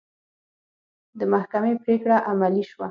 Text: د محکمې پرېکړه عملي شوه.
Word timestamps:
د 1.19 1.21
محکمې 1.33 1.73
پرېکړه 1.83 2.17
عملي 2.29 2.63
شوه. 2.69 2.79